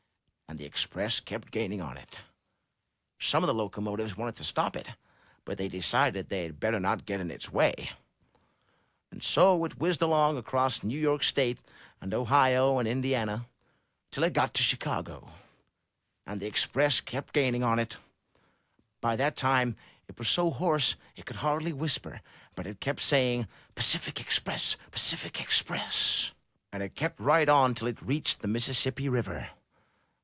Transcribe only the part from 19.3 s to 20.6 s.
347 M Y BOOK HOUSE time it was so